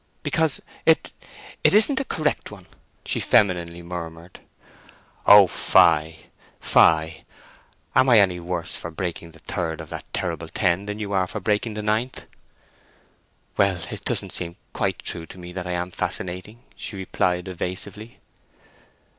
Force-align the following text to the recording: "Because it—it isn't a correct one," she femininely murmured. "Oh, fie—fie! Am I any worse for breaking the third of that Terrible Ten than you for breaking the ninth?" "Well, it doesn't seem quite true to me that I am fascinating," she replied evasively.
"Because 0.23 0.59
it—it 0.83 1.73
isn't 1.75 1.99
a 1.99 2.03
correct 2.05 2.49
one," 2.49 2.65
she 3.05 3.19
femininely 3.19 3.83
murmured. 3.83 4.39
"Oh, 5.27 5.45
fie—fie! 5.45 7.23
Am 7.93 8.09
I 8.09 8.17
any 8.17 8.39
worse 8.39 8.75
for 8.75 8.89
breaking 8.89 9.29
the 9.29 9.37
third 9.45 9.79
of 9.79 9.89
that 9.89 10.11
Terrible 10.11 10.47
Ten 10.47 10.87
than 10.87 10.97
you 10.97 11.09
for 11.27 11.39
breaking 11.39 11.75
the 11.75 11.83
ninth?" 11.83 12.25
"Well, 13.57 13.79
it 13.91 14.03
doesn't 14.03 14.33
seem 14.33 14.55
quite 14.73 14.97
true 14.97 15.27
to 15.27 15.37
me 15.37 15.53
that 15.53 15.67
I 15.67 15.73
am 15.73 15.91
fascinating," 15.91 16.63
she 16.75 16.95
replied 16.95 17.47
evasively. 17.47 18.17